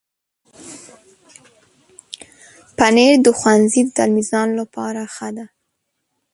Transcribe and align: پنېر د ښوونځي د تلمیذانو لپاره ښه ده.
پنېر 2.77 3.13
د 3.25 3.27
ښوونځي 3.39 3.81
د 3.85 3.89
تلمیذانو 3.97 4.53
لپاره 4.61 5.01
ښه 5.15 5.29
ده. 5.37 5.45